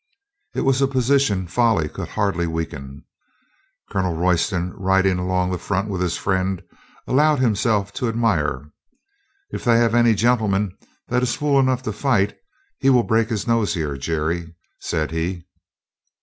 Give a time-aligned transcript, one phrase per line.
[0.55, 3.05] It was a position folly could hardly weaken.
[3.91, 6.59] Colonel Royston, rid ing along the front with his friend,
[7.05, 8.71] allowed himself to admire.
[9.51, 10.75] "If they have any gentleman
[11.09, 12.35] that is fool enough to fight,
[12.79, 15.45] he will break his nose here, Jerry," said he.